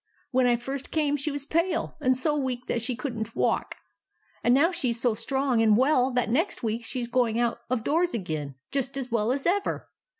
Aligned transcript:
When 0.31 0.47
I 0.47 0.55
first 0.55 0.89
came 0.89 1.15
she 1.15 1.29
was 1.29 1.45
pale, 1.45 1.95
and 2.01 2.17
so 2.17 2.35
weak 2.35 2.65
that 2.65 2.81
she 2.81 2.95
could 2.95 3.15
n't 3.15 3.35
walk; 3.35 3.75
and 4.43 4.51
now 4.51 4.71
she 4.71 4.89
s 4.89 4.97
so 4.97 5.13
strong 5.13 5.61
and 5.61 5.77
well 5.77 6.09
that 6.13 6.31
next 6.31 6.63
week 6.63 6.83
she 6.83 7.03
's 7.03 7.07
going 7.07 7.39
out 7.39 7.59
of 7.69 7.83
doors 7.83 8.15
again, 8.15 8.55
just 8.71 8.97
as 8.97 9.11
well 9.11 9.31
as 9.31 9.45
ever. 9.45 9.89